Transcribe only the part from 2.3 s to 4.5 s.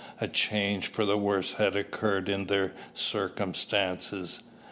their circumstances.